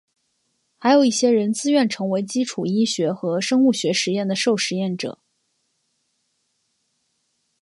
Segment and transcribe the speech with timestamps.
[0.79, 5.19] 还有一些人自愿成为基础医学和生物学实验的受实验者。